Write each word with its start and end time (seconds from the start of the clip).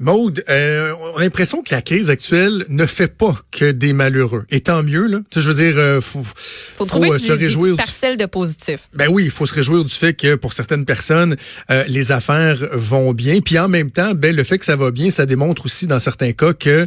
Maude, 0.00 0.42
euh, 0.48 0.94
on 1.02 1.18
a 1.18 1.20
l'impression 1.20 1.62
que 1.62 1.74
la 1.74 1.82
crise 1.82 2.08
actuelle 2.08 2.64
ne 2.70 2.86
fait 2.86 3.14
pas 3.14 3.36
que 3.50 3.70
des 3.70 3.92
malheureux. 3.92 4.46
Et 4.50 4.60
tant 4.60 4.82
mieux, 4.82 5.06
là. 5.06 5.18
Je 5.36 5.40
veux 5.40 5.54
dire, 5.54 5.74
euh, 5.76 6.00
faut, 6.00 6.22
faut, 6.24 6.86
trouver 6.86 7.10
euh, 7.10 7.18
du, 7.18 7.26
se 7.26 7.32
réjouir. 7.32 7.72
Des 7.72 7.76
parcelles 7.76 8.16
de 8.16 8.24
positif. 8.24 8.88
Ben 8.94 9.08
oui, 9.10 9.24
il 9.24 9.30
faut 9.30 9.44
se 9.44 9.52
réjouir 9.52 9.84
du 9.84 9.92
fait 9.92 10.14
que 10.14 10.36
pour 10.36 10.54
certaines 10.54 10.86
personnes, 10.86 11.36
euh, 11.70 11.84
les 11.86 12.12
affaires 12.12 12.56
vont 12.72 13.12
bien. 13.12 13.40
Puis 13.42 13.58
en 13.58 13.68
même 13.68 13.90
temps, 13.90 14.12
ben 14.14 14.34
le 14.34 14.42
fait 14.42 14.58
que 14.58 14.64
ça 14.64 14.74
va 14.74 14.90
bien, 14.90 15.10
ça 15.10 15.26
démontre 15.26 15.66
aussi 15.66 15.86
dans 15.86 15.98
certains 15.98 16.32
cas 16.32 16.54
que 16.54 16.86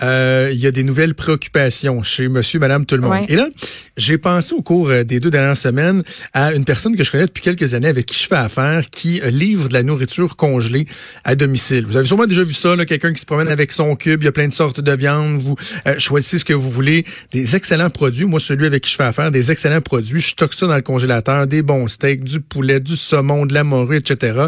euh, 0.00 0.50
il 0.52 0.60
y 0.60 0.68
a 0.68 0.70
des 0.70 0.84
nouvelles 0.84 1.16
préoccupations 1.16 2.04
chez 2.04 2.28
Monsieur, 2.28 2.60
Madame, 2.60 2.86
tout 2.86 2.94
le 2.94 3.02
monde. 3.02 3.12
Ouais. 3.12 3.26
Et 3.28 3.34
là, 3.34 3.48
j'ai 3.96 4.18
pensé 4.18 4.54
au 4.54 4.62
cours 4.62 4.88
des 5.04 5.18
deux 5.18 5.30
dernières 5.30 5.56
semaines 5.56 6.04
à 6.32 6.52
une 6.52 6.64
personne 6.64 6.94
que 6.94 7.02
je 7.02 7.10
connais 7.10 7.26
depuis 7.26 7.42
quelques 7.42 7.74
années 7.74 7.88
avec 7.88 8.06
qui 8.06 8.22
je 8.22 8.28
fais 8.28 8.36
affaire, 8.36 8.88
qui 8.88 9.20
livre 9.32 9.68
de 9.68 9.74
la 9.74 9.82
nourriture 9.82 10.36
congelée 10.36 10.86
à 11.24 11.34
domicile. 11.34 11.86
Vous 11.86 11.96
avez 11.96 12.06
sûrement 12.06 12.26
déjà 12.26 12.44
vu 12.44 12.51
ça, 12.52 12.76
quelqu'un 12.84 13.12
qui 13.12 13.20
se 13.20 13.26
promène 13.26 13.48
avec 13.48 13.72
son 13.72 13.96
cube, 13.96 14.22
il 14.22 14.26
y 14.26 14.28
a 14.28 14.32
plein 14.32 14.48
de 14.48 14.52
sortes 14.52 14.80
de 14.80 14.92
viande, 14.92 15.40
vous 15.42 15.56
euh, 15.86 15.98
choisissez 15.98 16.38
ce 16.38 16.44
que 16.44 16.52
vous 16.52 16.70
voulez, 16.70 17.04
des 17.32 17.56
excellents 17.56 17.90
produits. 17.90 18.24
Moi, 18.24 18.40
celui 18.40 18.66
avec 18.66 18.82
qui 18.82 18.90
je 18.90 18.96
fais 18.96 19.04
affaire, 19.04 19.30
des 19.30 19.50
excellents 19.50 19.80
produits. 19.80 20.20
Je 20.20 20.30
stocke 20.30 20.54
ça 20.54 20.66
dans 20.66 20.76
le 20.76 20.82
congélateur, 20.82 21.46
des 21.46 21.62
bons 21.62 21.88
steaks, 21.88 22.24
du 22.24 22.40
poulet, 22.40 22.80
du 22.80 22.96
saumon, 22.96 23.46
de 23.46 23.54
la 23.54 23.64
morue, 23.64 23.96
etc. 23.96 24.46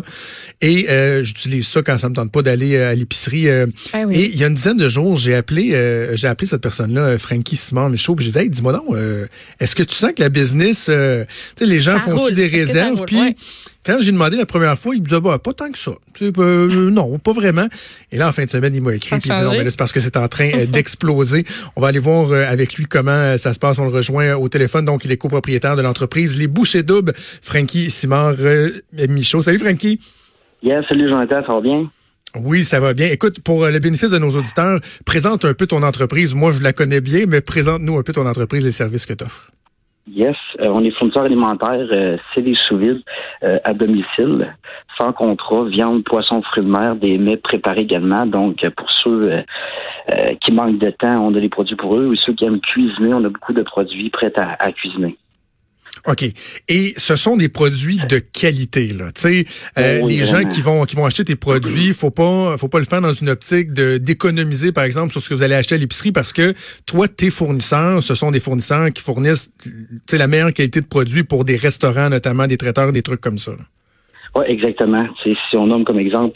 Et 0.61 0.87
euh, 0.89 1.23
j'utilise 1.23 1.67
ça 1.67 1.83
quand 1.83 1.99
ça 1.99 2.09
me 2.09 2.15
tente 2.15 2.33
pas 2.33 2.43
d'aller 2.43 2.77
euh, 2.77 2.91
à 2.91 2.95
l'épicerie. 2.95 3.49
euh. 3.49 3.67
Ah 3.93 4.03
oui. 4.07 4.17
Et 4.17 4.31
il 4.33 4.37
y 4.39 4.45
a 4.45 4.49
une 4.49 4.55
dizaine 4.55 4.77
de 4.77 4.89
jours, 4.89 5.17
j'ai 5.17 5.35
appelé, 5.35 5.71
j'ai 6.15 6.29
appelé 6.29 6.49
cette 6.49 6.63
personne-là, 6.63 7.19
Frankie 7.19 7.57
Simon 7.57 7.89
Michaud, 7.89 8.15
puis 8.15 8.27
j'ai 8.27 8.33
dit, 8.33 8.39
hey, 8.39 8.51
dis-moi 8.51 8.73
donc, 8.73 8.97
est-ce 9.61 9.75
que 9.75 9.83
tu 9.83 9.95
sens 9.95 10.13
que 10.17 10.23
la 10.23 10.29
business, 10.29 10.85
tu 10.87 10.93
sais, 10.93 11.27
les 11.61 11.81
gens 11.81 11.99
font-tu 11.99 12.35
des 12.35 12.47
réserves, 12.47 13.05
puis. 13.07 13.37
Quand 13.85 13.99
j'ai 14.01 14.13
demandé 14.13 14.37
la 14.37 14.47
première 14.47 14.79
fois, 14.79 14.95
il 14.95 15.01
me 15.01 15.07
disait 15.07 15.21
bah, 15.21 15.39
pas 15.39 15.53
tant 15.53 15.71
que 15.71 15.79
ça. 15.79 15.93
Tu 16.15 16.27
sais, 16.27 16.33
euh, 16.39 16.91
non, 16.91 17.19
pas 17.19 17.33
vraiment. 17.33 17.67
Et 18.13 18.17
là, 18.17 18.29
en 18.29 18.33
fin 18.33 18.45
de 18.45 18.51
semaine, 18.51 18.75
il 18.75 18.83
m'a 18.83 18.95
écrit 18.95 19.19
puis 19.19 19.31
il 19.31 19.35
dit 19.35 19.43
non, 19.43 19.53
mais 19.53 19.65
là, 19.65 19.71
c'est 19.71 19.79
parce 19.79 19.93
que 19.93 20.01
c'est 20.01 20.17
en 20.17 20.29
train 20.29 20.51
euh, 20.55 20.67
d'exploser. 20.69 21.45
On 21.77 21.81
va 21.81 21.89
aller 21.89 21.99
voir 21.99 22.31
euh, 22.31 22.45
avec 22.49 22.75
lui 22.75 22.87
comment 22.87 23.11
euh, 23.11 23.37
ça 23.37 23.53
se 23.53 23.59
passe. 23.59 23.79
On 23.79 23.85
le 23.85 23.95
rejoint 23.95 24.35
au 24.35 24.49
téléphone. 24.49 24.85
Donc, 24.85 25.05
il 25.05 25.13
est 25.13 25.17
copropriétaire 25.17 25.77
de 25.77 25.83
l'entreprise 25.83 26.39
Les 26.39 26.47
Bouchées 26.47 26.83
Doubles, 26.83 27.13
Frankie 27.17 27.91
Simard 27.91 28.35
euh, 28.41 28.71
Michaud. 29.09 29.43
Salut, 29.43 29.59
Frankie. 29.59 30.01
Yes, 30.63 30.85
salut 30.89 31.11
Jonathan, 31.11 31.43
ça 31.47 31.55
va 31.55 31.61
bien? 31.61 31.91
Oui, 32.37 32.65
ça 32.65 32.81
va 32.81 32.95
bien. 32.95 33.09
Écoute, 33.09 33.41
pour 33.41 33.65
euh, 33.65 33.71
le 33.71 33.79
bénéfice 33.79 34.11
de 34.11 34.19
nos 34.19 34.31
auditeurs, 34.31 34.81
présente 35.07 35.45
un 35.45 35.55
peu 35.55 35.67
ton 35.67 35.83
entreprise. 35.83 36.35
Moi, 36.35 36.53
je 36.53 36.63
la 36.63 36.73
connais 36.73 37.01
bien, 37.01 37.27
mais 37.29 37.41
présente-nous 37.41 37.97
un 37.97 38.03
peu 38.03 38.13
ton 38.13 38.27
entreprise, 38.27 38.65
les 38.65 38.73
services 38.73 39.07
que 39.07 39.13
tu 39.13 39.25
offres. 39.25 39.51
Yes, 40.07 40.37
euh, 40.61 40.67
on 40.69 40.85
est 40.85 40.91
fournisseur 40.91 41.25
alimentaire, 41.25 41.87
euh, 41.91 42.19
c'est 42.35 42.43
des 42.43 42.55
sous-vides 42.55 43.03
euh, 43.43 43.59
à 43.65 43.73
domicile, 43.73 44.55
sans 44.99 45.15
contrat, 45.15 45.65
viande, 45.65 46.05
poisson, 46.05 46.43
fruits 46.43 46.63
de 46.63 46.69
mer, 46.69 46.97
des 46.97 47.17
mets 47.17 47.39
préparés 47.39 47.83
également. 47.83 48.27
Donc, 48.27 48.63
euh, 48.65 48.71
pour 48.77 48.91
ceux 48.91 49.33
euh, 49.33 49.43
euh, 50.15 50.35
qui 50.45 50.53
manquent 50.53 50.79
de 50.79 50.91
temps, 50.91 51.27
on 51.27 51.35
a 51.35 51.41
des 51.41 51.49
produits 51.49 51.77
pour 51.77 51.97
eux. 51.97 52.07
Ou 52.07 52.17
ceux 52.17 52.35
qui 52.35 52.45
aiment 52.45 52.61
cuisiner, 52.61 53.15
on 53.15 53.25
a 53.25 53.31
beaucoup 53.31 53.55
de 53.55 53.63
produits 53.63 54.11
prêts 54.11 54.33
à, 54.39 54.63
à 54.63 54.73
cuisiner. 54.73 55.17
OK. 56.07 56.25
Et 56.69 56.93
ce 56.97 57.17
sont 57.17 57.37
des 57.37 57.49
produits 57.49 57.99
de 57.99 58.19
qualité, 58.19 58.89
là. 58.89 59.13
Tu 59.15 59.21
sais, 59.21 59.45
euh, 59.79 60.01
oui, 60.03 60.19
les 60.19 60.25
gens 60.25 60.45
qui 60.45 60.61
vont 60.61 60.85
qui 60.85 60.97
vont 60.97 61.07
acheter 61.07 61.25
tes 61.25 61.37
produits, 61.37 61.95
faut 61.95 62.11
pas 62.11 62.57
faut 62.59 62.69
pas 62.69 62.79
le 62.81 62.85
faire 62.85 63.01
dans 63.01 63.13
une 63.13 63.29
optique 63.31 63.73
de 63.73 63.97
d'économiser, 63.99 64.73
par 64.73 64.85
exemple, 64.85 65.13
sur 65.13 65.21
ce 65.21 65.29
que 65.29 65.35
vous 65.35 65.43
allez 65.43 65.55
acheter 65.55 65.77
à 65.77 65.79
l'épicerie, 65.79 66.13
parce 66.13 66.33
que 66.33 66.53
toi, 66.87 67.09
tes 67.09 67.31
fournisseurs, 67.31 68.03
ce 68.03 68.15
sont 68.15 68.31
des 68.31 68.41
fournisseurs 68.41 68.93
qui 68.93 69.03
fournissent, 69.03 69.51
tu 69.63 69.71
sais, 70.09 70.19
la 70.19 70.27
meilleure 70.27 70.53
qualité 70.53 70.81
de 70.81 70.87
produits 70.87 71.25
pour 71.25 71.45
des 71.45 71.57
restaurants, 71.57 72.11
notamment 72.11 72.47
des 72.47 72.57
traiteurs, 72.57 72.93
des 72.93 73.03
trucs 73.03 73.21
comme 73.21 73.39
ça. 73.39 73.53
là. 73.53 73.65
Oui, 74.37 74.47
exactement. 74.49 75.07
C'est- 75.23 75.37
si 75.49 75.57
on 75.57 75.69
nomme 75.69 75.85
comme 75.85 76.01
exemple 76.01 76.35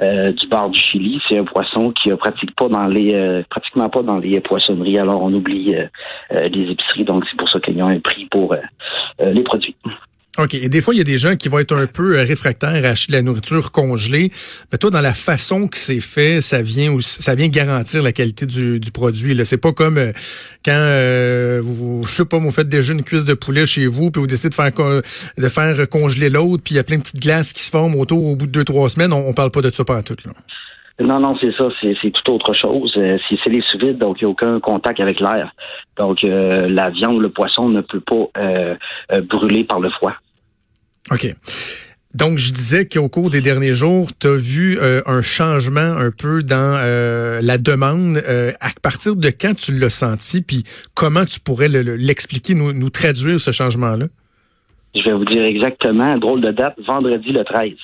euh, 0.00 0.30
du 0.32 0.46
bar 0.46 0.70
du 0.70 0.78
Chili, 0.78 1.20
c'est 1.28 1.36
un 1.36 1.42
poisson 1.44 1.92
qui 2.00 2.08
ne 2.08 2.14
pratique 2.14 2.54
pas 2.54 2.68
dans 2.68 2.86
les 2.86 3.12
euh, 3.12 3.42
pratiquement 3.50 3.88
pas 3.88 4.02
dans 4.04 4.18
les 4.18 4.40
poissonneries. 4.40 4.98
Alors 4.98 5.20
on 5.20 5.34
oublie 5.34 5.74
euh, 5.74 5.86
euh, 6.32 6.48
les 6.48 6.70
épiceries, 6.70 7.04
donc 7.04 7.24
c'est 7.28 7.36
pour 7.36 7.48
ça 7.48 7.58
qu'ils 7.58 7.82
ont 7.82 7.88
un 7.88 7.98
prix 7.98 8.26
pour 8.30 8.52
euh, 8.52 8.58
les 9.18 9.42
produits. 9.42 9.76
OK. 10.38 10.54
Et 10.54 10.68
des 10.68 10.80
fois, 10.80 10.94
il 10.94 10.98
y 10.98 11.00
a 11.00 11.04
des 11.04 11.18
gens 11.18 11.34
qui 11.34 11.48
vont 11.48 11.58
être 11.58 11.74
un 11.74 11.86
peu 11.86 12.16
euh, 12.16 12.22
réfractaires 12.22 12.84
à 12.84 12.88
acheter 12.88 13.12
la 13.12 13.22
nourriture 13.22 13.72
congelée. 13.72 14.30
Mais 14.70 14.78
toi, 14.78 14.90
dans 14.90 15.00
la 15.00 15.12
façon 15.12 15.66
que 15.66 15.76
c'est 15.76 16.00
fait, 16.00 16.40
ça 16.40 16.62
vient 16.62 16.96
ça 17.00 17.34
vient 17.34 17.48
garantir 17.48 18.02
la 18.02 18.12
qualité 18.12 18.46
du, 18.46 18.78
du 18.78 18.92
produit. 18.92 19.38
C'est 19.44 19.58
pas 19.58 19.72
comme 19.72 19.98
euh, 19.98 20.12
quand 20.64 20.72
euh, 20.72 21.60
vous, 21.62 22.04
je 22.04 22.14
sais 22.14 22.24
pas, 22.24 22.38
faites 22.52 22.68
déjà 22.68 22.92
une 22.92 23.02
cuisse 23.02 23.24
de 23.24 23.34
poulet 23.34 23.66
chez 23.66 23.86
vous, 23.86 24.10
puis 24.12 24.20
vous 24.20 24.28
décidez 24.28 24.50
de 24.50 24.54
faire 24.54 24.70
de 24.72 25.48
faire 25.48 25.88
congeler 25.88 26.30
l'autre, 26.30 26.62
puis 26.62 26.74
il 26.74 26.76
y 26.76 26.80
a 26.80 26.84
plein 26.84 26.98
de 26.98 27.02
petites 27.02 27.20
glaces 27.20 27.52
qui 27.52 27.62
se 27.62 27.70
forment 27.70 27.96
autour 27.96 28.24
au 28.24 28.36
bout 28.36 28.46
de 28.46 28.52
deux 28.52 28.64
trois 28.64 28.88
semaines. 28.88 29.12
On, 29.12 29.32
parle 29.32 29.50
pas 29.50 29.62
de 29.62 29.70
ça 29.70 29.84
pendant 29.84 30.02
tout 30.02 30.16
là. 30.24 30.32
Non, 31.00 31.18
non, 31.20 31.34
c'est 31.40 31.52
ça, 31.56 31.68
c'est 31.80 32.10
tout 32.12 32.32
autre 32.32 32.52
chose. 32.54 32.92
Euh, 32.96 33.16
c'est 33.28 33.50
les 33.50 33.62
sous-vides, 33.62 33.98
donc 33.98 34.20
il 34.20 34.24
n'y 34.24 34.28
a 34.28 34.30
aucun 34.30 34.60
contact 34.60 35.00
avec 35.00 35.18
l'air. 35.20 35.52
Donc 35.96 36.22
euh, 36.24 36.68
la 36.68 36.90
viande, 36.90 37.20
le 37.20 37.30
poisson 37.30 37.68
ne 37.68 37.80
peut 37.80 38.00
pas 38.00 38.28
euh, 38.38 38.74
brûler 39.22 39.64
par 39.64 39.80
le 39.80 39.90
froid. 39.90 40.14
OK. 41.10 41.34
Donc, 42.12 42.38
je 42.38 42.52
disais 42.52 42.88
qu'au 42.88 43.08
cours 43.08 43.30
des 43.30 43.40
derniers 43.40 43.72
jours, 43.74 44.08
tu 44.20 44.26
as 44.26 44.34
vu 44.36 44.76
euh, 44.80 45.00
un 45.06 45.22
changement 45.22 45.80
un 45.96 46.10
peu 46.10 46.42
dans 46.42 46.74
euh, 46.76 47.38
la 47.40 47.56
demande. 47.56 48.16
Euh, 48.28 48.50
à 48.60 48.70
partir 48.82 49.14
de 49.14 49.28
quand 49.30 49.54
tu 49.54 49.72
l'as 49.78 49.90
senti, 49.90 50.42
puis 50.42 50.64
comment 50.94 51.24
tu 51.24 51.38
pourrais 51.38 51.68
le- 51.68 51.82
le- 51.82 51.94
l'expliquer, 51.94 52.54
nous, 52.54 52.72
nous 52.72 52.90
traduire 52.90 53.40
ce 53.40 53.52
changement-là? 53.52 54.06
Je 54.96 55.02
vais 55.04 55.12
vous 55.12 55.24
dire 55.24 55.44
exactement, 55.44 56.18
drôle 56.18 56.40
de 56.40 56.50
date, 56.50 56.74
vendredi 56.88 57.30
le 57.30 57.44
13. 57.44 57.74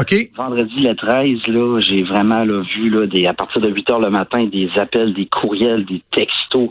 OK? 0.00 0.14
Vendredi 0.34 0.80
le 0.80 0.94
13, 0.94 1.46
là, 1.48 1.80
j'ai 1.80 2.02
vraiment 2.02 2.42
là, 2.42 2.62
vu 2.74 2.88
là, 2.88 3.06
des, 3.06 3.26
à 3.26 3.34
partir 3.34 3.60
de 3.60 3.68
8 3.68 3.90
heures 3.90 4.00
le 4.00 4.10
matin 4.10 4.44
des 4.46 4.70
appels, 4.76 5.12
des 5.12 5.26
courriels, 5.26 5.84
des 5.84 6.02
textos, 6.12 6.70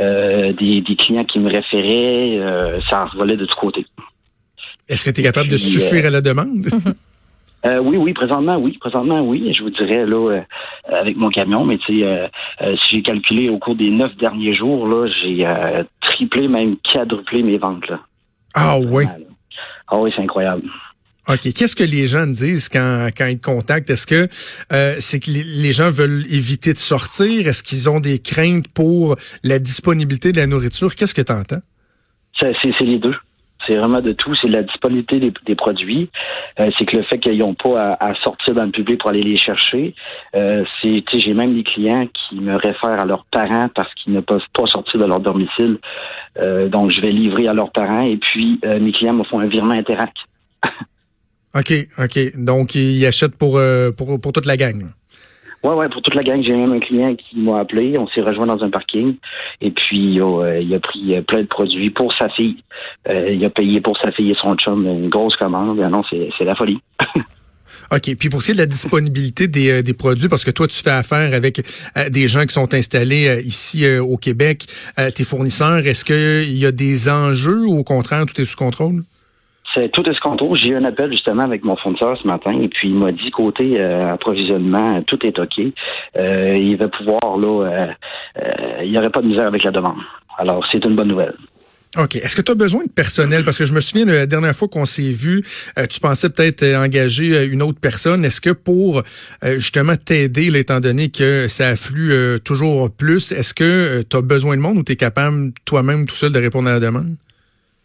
euh, 0.00 0.52
des, 0.52 0.80
des 0.80 0.96
clients 0.96 1.24
qui 1.24 1.40
me 1.40 1.50
référaient. 1.50 2.38
euh, 2.38 2.80
ça 2.88 3.06
revolait 3.06 3.36
de 3.36 3.46
tous 3.46 3.56
côtés. 3.56 3.86
Est-ce 4.88 5.04
que 5.04 5.10
tu 5.10 5.20
es 5.20 5.24
capable 5.24 5.48
de 5.48 5.56
Puis, 5.56 5.64
suffire 5.64 6.06
à 6.06 6.10
la 6.10 6.20
demande? 6.20 6.66
Euh, 7.66 7.80
oui, 7.80 7.96
oui, 7.96 8.12
présentement, 8.12 8.56
oui. 8.56 8.78
Présentement, 8.78 9.20
oui. 9.20 9.52
Je 9.52 9.64
vous 9.64 9.70
dirais, 9.70 10.06
là, 10.06 10.30
euh, 10.30 10.40
avec 11.00 11.16
mon 11.16 11.28
camion, 11.28 11.64
mais 11.64 11.76
tu 11.78 11.98
sais, 11.98 12.04
euh, 12.06 12.28
euh, 12.62 12.76
si 12.76 12.94
j'ai 12.94 13.02
calculé 13.02 13.48
au 13.48 13.58
cours 13.58 13.74
des 13.74 13.90
neuf 13.90 14.16
derniers 14.16 14.54
jours, 14.54 14.86
là, 14.86 15.08
j'ai 15.08 15.44
euh, 15.44 15.82
triplé, 16.00 16.46
même 16.46 16.76
quadruplé 16.76 17.42
mes 17.42 17.58
ventes, 17.58 17.88
là. 17.88 17.98
Ah 18.54 18.78
oui. 18.78 19.06
Ah 19.88 19.98
oui, 19.98 20.12
c'est 20.14 20.22
incroyable. 20.22 20.62
OK. 21.28 21.52
Qu'est-ce 21.52 21.76
que 21.76 21.84
les 21.84 22.06
gens 22.06 22.26
disent 22.26 22.68
quand, 22.68 23.08
quand 23.16 23.26
ils 23.26 23.38
te 23.38 23.44
contactent? 23.44 23.90
Est-ce 23.90 24.06
que 24.06 24.28
euh, 24.72 24.94
c'est 24.98 25.20
que 25.20 25.30
les, 25.30 25.72
gens 25.72 25.90
veulent 25.90 26.24
éviter 26.30 26.72
de 26.72 26.78
sortir? 26.78 27.46
Est-ce 27.46 27.62
qu'ils 27.62 27.90
ont 27.90 28.00
des 28.00 28.18
craintes 28.18 28.68
pour 28.68 29.16
la 29.44 29.58
disponibilité 29.58 30.32
de 30.32 30.38
la 30.38 30.46
nourriture? 30.46 30.94
Qu'est-ce 30.94 31.14
que 31.14 31.22
tu 31.22 31.32
entends? 31.32 31.60
C'est 32.40 32.80
les 32.80 32.98
deux. 32.98 33.14
C'est 33.66 33.76
vraiment 33.76 34.00
de 34.00 34.12
tout. 34.12 34.34
C'est 34.36 34.48
la 34.48 34.62
disponibilité 34.62 35.20
des, 35.20 35.32
des 35.44 35.54
produits. 35.54 36.08
Euh, 36.60 36.70
c'est 36.78 36.86
que 36.86 36.96
le 36.96 37.02
fait 37.02 37.18
qu'ils 37.18 37.38
n'ont 37.38 37.54
pas 37.54 37.96
à, 38.00 38.10
à 38.10 38.14
sortir 38.24 38.54
dans 38.54 38.64
le 38.64 38.70
public 38.70 39.00
pour 39.00 39.10
aller 39.10 39.20
les 39.20 39.36
chercher. 39.36 39.94
Euh, 40.34 40.64
j'ai 40.82 41.34
même 41.34 41.54
des 41.54 41.64
clients 41.64 42.06
qui 42.06 42.36
me 42.36 42.56
réfèrent 42.56 43.02
à 43.02 43.04
leurs 43.04 43.26
parents 43.30 43.68
parce 43.74 43.92
qu'ils 43.94 44.14
ne 44.14 44.20
peuvent 44.20 44.40
pas 44.54 44.66
sortir 44.66 44.98
de 44.98 45.04
leur 45.04 45.20
domicile. 45.20 45.78
Euh, 46.38 46.68
donc, 46.68 46.90
je 46.90 47.02
vais 47.02 47.10
livrer 47.10 47.48
à 47.48 47.52
leurs 47.52 47.72
parents 47.72 48.06
et 48.06 48.16
puis 48.16 48.58
euh, 48.64 48.80
mes 48.80 48.92
clients 48.92 49.14
me 49.14 49.24
font 49.24 49.40
un 49.40 49.46
virement 49.46 49.74
Interac. 49.74 50.14
OK, 51.54 51.72
OK. 51.98 52.36
Donc, 52.36 52.74
ils 52.74 53.04
achètent 53.06 53.36
pour, 53.36 53.56
euh, 53.56 53.90
pour, 53.90 54.20
pour 54.20 54.32
toute 54.32 54.46
la 54.46 54.56
gang. 54.56 54.80
là. 54.80 54.88
Ouais, 55.64 55.74
ouais, 55.74 55.88
pour 55.88 56.02
toute 56.02 56.14
la 56.14 56.22
gang, 56.22 56.40
j'ai 56.40 56.52
même 56.54 56.72
un 56.72 56.78
client 56.78 57.16
qui 57.16 57.36
m'a 57.36 57.60
appelé. 57.60 57.98
On 57.98 58.06
s'est 58.08 58.20
rejoint 58.20 58.46
dans 58.46 58.62
un 58.62 58.70
parking. 58.70 59.16
Et 59.60 59.72
puis, 59.72 60.20
euh, 60.20 60.60
il 60.60 60.72
a 60.72 60.78
pris 60.78 61.16
euh, 61.16 61.22
plein 61.22 61.42
de 61.42 61.48
produits 61.48 61.90
pour 61.90 62.14
sa 62.14 62.28
fille. 62.28 62.62
Euh, 63.08 63.32
il 63.32 63.44
a 63.44 63.50
payé 63.50 63.80
pour 63.80 63.98
sa 63.98 64.12
fille 64.12 64.30
et 64.30 64.36
son 64.40 64.54
chum 64.54 64.86
une 64.86 65.08
grosse 65.08 65.34
commande. 65.34 65.80
Ah 65.82 65.88
non, 65.88 66.02
c'est 66.08 66.30
c'est 66.38 66.44
la 66.44 66.54
folie. 66.54 66.78
OK. 67.90 68.16
Puis 68.16 68.28
pour 68.28 68.40
ce 68.40 68.46
qui 68.46 68.50
est 68.52 68.54
de 68.54 68.60
la 68.60 68.66
disponibilité 68.66 69.48
des, 69.48 69.70
euh, 69.70 69.82
des 69.82 69.94
produits, 69.94 70.28
parce 70.28 70.44
que 70.44 70.50
toi, 70.50 70.68
tu 70.68 70.76
fais 70.82 70.90
affaire 70.90 71.34
avec 71.34 71.60
euh, 71.96 72.08
des 72.08 72.28
gens 72.28 72.44
qui 72.44 72.54
sont 72.54 72.72
installés 72.74 73.28
euh, 73.28 73.40
ici 73.40 73.84
euh, 73.84 74.02
au 74.02 74.16
Québec, 74.16 74.66
euh, 74.98 75.10
tes 75.10 75.24
fournisseurs, 75.24 75.86
est-ce 75.86 76.04
qu'il 76.04 76.56
y 76.56 76.66
a 76.66 76.72
des 76.72 77.08
enjeux 77.08 77.66
ou 77.66 77.78
au 77.78 77.84
contraire, 77.84 78.26
tout 78.26 78.40
est 78.40 78.44
sous 78.44 78.56
contrôle? 78.56 79.02
C'est 79.78 79.90
tout 79.90 80.02
trouve. 80.36 80.56
J'ai 80.56 80.70
eu 80.70 80.76
un 80.76 80.84
appel 80.84 81.10
justement 81.12 81.44
avec 81.44 81.62
mon 81.62 81.76
fournisseur 81.76 82.18
ce 82.20 82.26
matin 82.26 82.50
et 82.60 82.68
puis 82.68 82.88
il 82.88 82.94
m'a 82.94 83.12
dit 83.12 83.30
côté 83.30 83.80
euh, 83.80 84.12
approvisionnement, 84.14 85.00
tout 85.02 85.24
est 85.24 85.38
OK. 85.38 85.60
Euh, 86.16 86.56
il 86.56 86.76
va 86.76 86.88
pouvoir 86.88 87.36
là, 87.38 87.64
euh, 87.64 88.82
il 88.82 88.90
n'y 88.90 88.98
aurait 88.98 89.10
pas 89.10 89.20
de 89.20 89.28
misère 89.28 89.46
avec 89.46 89.62
la 89.62 89.70
demande. 89.70 89.98
Alors 90.36 90.66
c'est 90.72 90.84
une 90.84 90.96
bonne 90.96 91.08
nouvelle. 91.08 91.34
OK. 91.96 92.16
Est-ce 92.16 92.34
que 92.34 92.42
tu 92.42 92.52
as 92.52 92.56
besoin 92.56 92.84
de 92.84 92.90
personnel? 92.90 93.44
Parce 93.44 93.58
que 93.58 93.66
je 93.66 93.72
me 93.72 93.80
souviens 93.80 94.04
de 94.04 94.12
la 94.12 94.26
dernière 94.26 94.54
fois 94.54 94.68
qu'on 94.68 94.84
s'est 94.84 95.12
vu, 95.12 95.42
tu 95.88 96.00
pensais 96.00 96.28
peut-être 96.28 96.62
engager 96.76 97.46
une 97.46 97.62
autre 97.62 97.80
personne. 97.80 98.24
Est-ce 98.24 98.42
que 98.42 98.50
pour 98.50 99.02
justement 99.42 99.94
t'aider, 99.96 100.54
étant 100.58 100.80
donné 100.80 101.08
que 101.08 101.48
ça 101.48 101.68
afflue 101.68 102.12
toujours 102.44 102.90
plus, 102.90 103.32
est-ce 103.32 103.54
que 103.54 104.02
tu 104.02 104.16
as 104.16 104.20
besoin 104.20 104.56
de 104.56 104.60
monde 104.60 104.76
ou 104.76 104.82
tu 104.82 104.92
es 104.92 104.96
capable 104.96 105.52
toi-même 105.64 106.06
tout 106.06 106.14
seul 106.14 106.30
de 106.30 106.38
répondre 106.38 106.68
à 106.68 106.72
la 106.72 106.80
demande? 106.80 107.16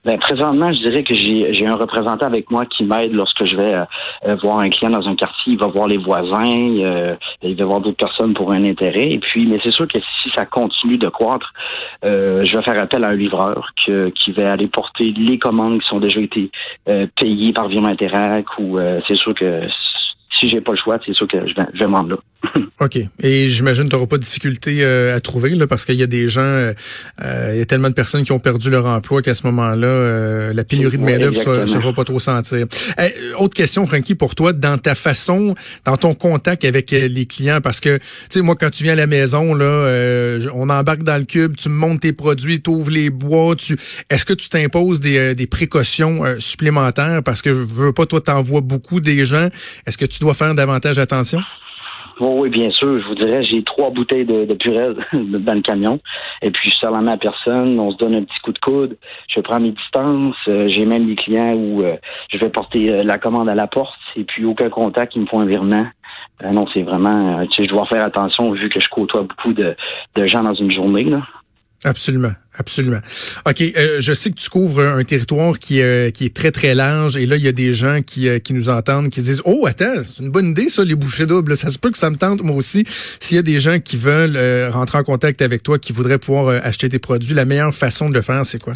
Ben, 0.05 0.17
présentement, 0.17 0.73
je 0.73 0.79
dirais 0.79 1.03
que 1.03 1.13
j'ai 1.13 1.65
un 1.65 1.75
représentant 1.75 2.25
avec 2.25 2.51
moi 2.51 2.65
qui 2.65 2.83
m'aide 2.83 3.13
lorsque 3.13 3.45
je 3.45 3.55
vais 3.55 3.73
euh, 3.73 3.85
euh, 4.25 4.35
voir 4.35 4.59
un 4.59 4.69
client 4.69 4.91
dans 4.91 5.07
un 5.07 5.15
quartier. 5.15 5.53
Il 5.53 5.59
va 5.59 5.67
voir 5.67 5.88
les 5.88 5.97
voisins, 5.97 6.44
euh, 6.45 7.15
il 7.41 7.55
va 7.55 7.65
voir 7.65 7.79
d'autres 7.79 7.97
personnes 7.97 8.33
pour 8.33 8.51
un 8.51 8.65
intérêt. 8.65 9.05
Et 9.05 9.19
puis, 9.19 9.45
mais 9.45 9.59
c'est 9.63 9.71
sûr 9.71 9.88
que 9.88 10.00
si 10.19 10.29
ça 10.35 10.45
continue 10.45 10.97
de 10.97 11.07
croître, 11.07 11.53
je 12.03 12.57
vais 12.57 12.63
faire 12.63 12.81
appel 12.81 13.05
à 13.05 13.09
un 13.09 13.15
livreur 13.15 13.71
qui 13.77 14.31
va 14.33 14.51
aller 14.51 14.67
porter 14.67 15.13
les 15.15 15.39
commandes 15.39 15.79
qui 15.79 15.88
sont 15.88 16.00
déjà 16.00 16.19
été 16.19 16.51
payées 17.15 17.53
par 17.53 17.69
Virement 17.69 17.89
Interac 17.89 18.45
ou 18.59 18.77
c'est 19.07 19.15
sûr 19.15 19.33
que 19.33 19.61
si 20.38 20.50
j'ai 20.50 20.61
pas 20.61 20.73
le 20.73 20.77
choix, 20.77 21.00
c'est 21.05 21.13
sûr 21.13 21.27
que 21.27 21.47
je 21.47 21.53
vais, 21.55 21.67
je 21.73 21.79
vais 21.79 21.89
là. 21.89 22.17
OK. 22.83 22.99
Et 23.21 23.49
j'imagine 23.49 23.85
que 23.85 23.89
tu 23.89 23.95
n'auras 23.95 24.07
pas 24.07 24.17
de 24.17 24.23
difficulté 24.23 24.79
euh, 24.81 25.15
à 25.15 25.21
trouver, 25.21 25.51
là, 25.51 25.67
parce 25.67 25.85
qu'il 25.85 25.95
y 25.95 26.03
a 26.03 26.07
des 26.07 26.27
gens, 26.29 26.41
euh, 26.41 26.73
euh, 27.21 27.51
il 27.53 27.59
y 27.59 27.61
a 27.61 27.65
tellement 27.65 27.89
de 27.89 27.93
personnes 27.93 28.23
qui 28.23 28.31
ont 28.31 28.39
perdu 28.39 28.69
leur 28.69 28.85
emploi 28.85 29.21
qu'à 29.21 29.33
ce 29.33 29.45
moment-là, 29.47 30.51
la 30.53 30.63
pénurie 30.63 30.97
de 30.97 31.03
main-d'œuvre 31.03 31.61
ne 31.61 31.65
se, 31.65 31.77
va 31.77 31.93
pas 31.93 32.03
trop 32.03 32.19
sentir. 32.19 32.65
autre 33.39 33.53
question, 33.53 33.85
Frankie, 33.85 34.15
pour 34.15 34.35
toi, 34.35 34.53
dans 34.53 34.77
ta 34.77 34.95
façon, 34.95 35.55
dans 35.85 35.97
ton 35.97 36.13
contact 36.13 36.65
avec 36.65 36.91
les 36.91 37.25
clients, 37.25 37.61
parce 37.61 37.79
que, 37.79 37.97
tu 37.97 38.03
sais, 38.29 38.41
moi, 38.41 38.55
quand 38.55 38.69
tu 38.69 38.83
viens 38.83 38.93
à 38.93 38.97
la 38.97 39.07
maison, 39.07 39.53
là, 39.53 40.37
on 40.53 40.69
embarque 40.69 41.03
dans 41.03 41.17
le 41.17 41.25
cube, 41.25 41.55
tu 41.55 41.69
montes 41.69 42.01
tes 42.01 42.13
produits, 42.13 42.61
tu 42.61 42.69
ouvres 42.69 42.91
les 42.91 43.09
bois, 43.09 43.55
tu 43.55 43.77
est-ce 44.09 44.25
que 44.25 44.33
tu 44.33 44.49
t'imposes 44.49 44.99
des, 44.99 45.35
des 45.35 45.47
précautions 45.47 46.23
supplémentaires? 46.39 47.23
Parce 47.23 47.41
que 47.41 47.53
je 47.53 47.59
veux 47.59 47.93
pas, 47.93 48.05
toi, 48.05 48.19
t'envoies 48.19 48.61
beaucoup 48.61 48.99
des 48.99 49.25
gens. 49.25 49.49
Est-ce 49.85 49.97
que 49.97 50.05
tu 50.05 50.19
dois 50.19 50.33
faire 50.33 50.53
davantage 50.53 50.99
attention? 50.99 51.39
Oui, 52.19 52.50
bien 52.50 52.69
sûr. 52.71 53.00
Je 53.00 53.07
vous 53.07 53.15
dirais, 53.15 53.44
j'ai 53.44 53.63
trois 53.63 53.89
bouteilles 53.89 54.25
de, 54.25 54.45
de 54.45 54.54
purée 54.54 54.94
dans 55.13 55.54
le 55.54 55.62
camion. 55.62 56.00
Et 56.42 56.51
puis, 56.51 56.69
je 56.69 56.75
sers 56.75 56.92
la 56.92 57.01
main 57.01 57.13
à 57.13 57.18
personne. 57.18 57.80
On 57.80 57.92
se 57.92 57.98
donne 57.98 58.15
un 58.15 58.24
petit 58.24 58.39
coup 58.44 58.51
de 58.51 58.60
coude. 58.60 58.98
Je 59.27 59.39
prends 59.42 59.60
mes 59.60 59.71
distances. 59.71 60.36
Euh, 60.48 60.68
j'ai 60.69 60.86
même 60.86 61.07
des 61.07 61.15
clients 61.15 61.54
où 61.54 61.83
euh, 61.83 61.95
je 62.30 62.38
vais 62.38 62.50
porter 62.50 62.92
euh, 62.92 63.04
la 63.04 63.18
commande 63.18 63.50
à 63.50 63.56
la 63.56 63.68
porte. 63.68 64.00
Et 64.15 64.24
puis, 64.24 64.45
aucun 64.45 64.69
contact. 64.69 65.15
Ils 65.15 65.21
me 65.21 65.27
font 65.27 65.39
un 65.39 65.45
virement. 65.45 65.88
non, 66.44 66.65
c'est 66.74 66.83
vraiment... 66.83 67.45
tu 67.48 67.54
sais, 67.54 67.63
je 67.63 67.69
dois 67.69 67.86
faire 67.86 68.04
attention 68.04 68.51
vu 68.51 68.69
que 68.69 68.80
je 68.80 68.89
côtoie 68.89 69.24
beaucoup 69.24 69.54
de, 69.54 69.75
gens 70.25 70.44
dans 70.44 70.54
une 70.54 70.71
journée. 70.71 71.06
Absolument. 71.83 72.33
Absolument. 72.56 73.00
OK, 73.47 73.62
euh, 73.62 74.00
je 74.00 74.13
sais 74.13 74.30
que 74.30 74.35
tu 74.35 74.50
couvres 74.50 74.81
un 74.81 75.03
territoire 75.03 75.57
qui, 75.57 75.81
euh, 75.81 76.12
qui 76.12 76.25
est 76.25 76.35
très, 76.35 76.51
très 76.51 76.75
large 76.75 77.18
et 77.18 77.25
là, 77.25 77.35
il 77.35 77.44
y 77.44 77.47
a 77.47 77.51
des 77.51 77.74
gens 77.74 78.01
qui, 78.01 78.30
euh, 78.30 78.39
qui 78.39 78.53
nous 78.53 78.69
entendent, 78.69 79.09
qui 79.09 79.21
disent, 79.21 79.41
oh, 79.45 79.65
attends, 79.68 80.03
c'est 80.06 80.21
une 80.21 80.30
bonne 80.30 80.50
idée, 80.50 80.69
ça, 80.69 80.83
les 80.83 80.95
bouchées 80.95 81.25
doubles. 81.25 81.57
Ça 81.57 81.69
se 81.69 81.80
peut 81.80 81.89
que 81.89 81.97
ça 81.97 82.09
me 82.09 82.15
tente, 82.15 82.44
moi 82.44 82.56
aussi. 82.56 82.85
S'il 83.19 83.35
y 83.35 83.39
a 83.39 83.44
des 83.44 83.59
gens 83.59 83.80
qui 83.80 83.97
veulent 83.97 84.38
rentrer 84.71 85.00
en 85.00 85.03
contact 85.03 85.41
avec 85.41 85.63
toi, 85.63 85.80
qui 85.80 85.94
voudraient 85.94 86.19
pouvoir 86.19 86.50
acheter 86.63 86.89
tes 86.89 87.00
produits, 87.00 87.33
la 87.33 87.45
meilleure 87.45 87.74
façon 87.74 88.07
de 88.07 88.13
le 88.13 88.21
faire, 88.21 88.45
c'est 88.45 88.62
quoi? 88.62 88.74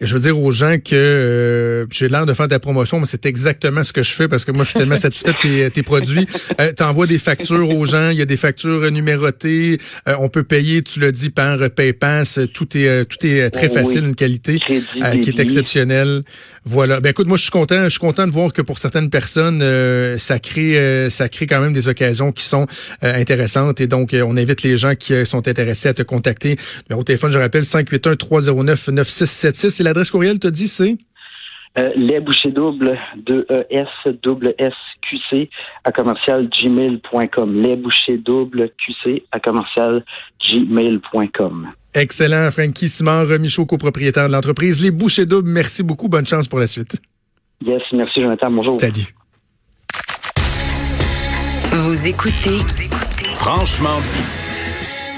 Et 0.00 0.06
je 0.06 0.14
veux 0.14 0.20
dire 0.20 0.38
aux 0.38 0.52
gens 0.52 0.76
que 0.78 0.94
euh, 0.94 1.86
j'ai 1.90 2.08
l'air 2.08 2.26
de 2.26 2.34
faire 2.34 2.48
de 2.48 2.52
la 2.52 2.58
promotion, 2.58 3.00
mais 3.00 3.06
c'est 3.06 3.26
exactement 3.26 3.82
ce 3.82 3.92
que 3.92 4.02
je 4.02 4.12
fais 4.12 4.28
parce 4.28 4.44
que 4.44 4.52
moi, 4.52 4.64
je 4.64 4.70
suis 4.70 4.78
tellement 4.78 4.96
satisfait 4.96 5.32
de 5.32 5.68
tes, 5.68 5.82
produits. 5.82 6.26
Euh, 6.60 6.72
tu 6.76 6.82
envoies 6.82 7.06
des 7.06 7.18
factures 7.18 7.70
aux 7.70 7.86
gens, 7.86 8.10
il 8.10 8.18
y 8.18 8.22
a 8.22 8.26
des 8.26 8.36
factures 8.36 8.90
numérotées, 8.90 9.78
euh, 10.08 10.14
on 10.20 10.28
peut 10.28 10.42
payer, 10.42 10.82
tu 10.82 11.00
l'as 11.00 11.12
dit, 11.12 11.30
par 11.30 11.58
PayPass, 11.70 12.40
tout 12.52 12.76
est 12.76 13.04
tout 13.06 13.26
est 13.26 13.50
très 13.50 13.68
facile, 13.68 14.04
une 14.04 14.14
qualité 14.14 14.58
qui 14.58 14.74
est 14.74 15.38
exceptionnelle. 15.38 16.22
Voilà. 16.64 17.00
Ben 17.00 17.10
écoute, 17.10 17.26
moi 17.26 17.38
je 17.38 17.42
suis 17.42 17.50
content, 17.50 17.84
je 17.84 17.88
suis 17.88 17.98
content 17.98 18.26
de 18.26 18.32
voir 18.32 18.52
que 18.52 18.60
pour 18.62 18.78
certaines 18.78 19.08
personnes, 19.08 19.60
ça 20.18 20.38
crée 20.38 21.08
ça 21.08 21.28
crée 21.28 21.46
quand 21.46 21.60
même 21.60 21.72
des 21.72 21.88
occasions 21.88 22.32
qui 22.32 22.44
sont 22.44 22.66
intéressantes 23.02 23.80
et 23.80 23.86
donc 23.86 24.14
on 24.14 24.36
invite 24.36 24.62
les 24.62 24.76
gens 24.76 24.94
qui 24.94 25.24
sont 25.24 25.48
intéressés 25.48 25.88
à 25.88 25.94
te 25.94 26.02
contacter. 26.02 26.56
Au 26.92 27.02
téléphone, 27.02 27.30
je 27.30 27.38
rappelle 27.38 27.64
581 27.64 28.16
309 28.16 28.78
96 29.60 29.74
c'est 29.74 29.82
l'adresse 29.84 30.10
courriel, 30.10 30.38
tu 30.38 30.50
dit, 30.50 30.68
c'est? 30.68 30.96
Euh, 31.78 31.90
les 31.94 32.18
bouchées 32.18 32.50
doubles 32.50 32.98
de 33.16 33.46
ES 33.70 34.12
double 34.22 34.54
SQC 34.58 35.48
à 35.84 35.92
commercial 35.92 36.48
gmail.com. 36.48 37.62
Les 37.62 37.76
bouchées 37.76 38.18
double 38.18 38.70
QC 38.70 39.22
à 39.30 39.38
commercial 39.38 40.04
gmail.com. 40.40 41.68
Excellent, 41.94 42.50
Frankie 42.50 42.88
Simard, 42.88 43.26
Michaud, 43.38 43.66
copropriétaire 43.66 44.26
de 44.26 44.32
l'entreprise. 44.32 44.82
Les 44.82 44.90
bouchées 44.90 45.26
doubles, 45.26 45.48
merci 45.48 45.84
beaucoup. 45.84 46.08
Bonne 46.08 46.26
chance 46.26 46.48
pour 46.48 46.58
la 46.58 46.66
suite. 46.66 47.00
Yes, 47.64 47.82
merci, 47.92 48.20
Jonathan. 48.20 48.50
Bonjour. 48.50 48.80
Salut. 48.80 49.14
Vous 51.72 52.08
écoutez 52.08 52.56
Franchement 53.34 54.00
dit. 54.00 54.39